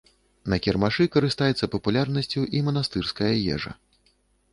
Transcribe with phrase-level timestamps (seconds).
[0.51, 3.71] На кірмашы карыстаецца папулярнасцю і манастырская ежа.